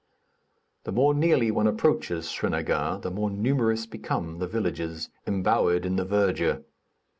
[0.83, 6.05] The more nearly one approaches Srinagar, the more numerous become the villages embowered in the
[6.05, 6.63] verdure.